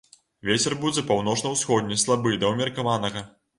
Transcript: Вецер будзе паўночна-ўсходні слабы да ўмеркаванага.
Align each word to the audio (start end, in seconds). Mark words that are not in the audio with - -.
Вецер 0.49 0.75
будзе 0.85 1.03
паўночна-ўсходні 1.11 1.99
слабы 2.07 2.35
да 2.47 2.53
ўмеркаванага. 2.57 3.27